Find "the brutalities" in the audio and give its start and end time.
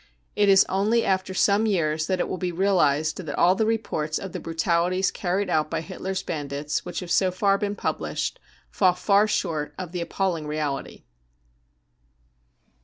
4.31-5.13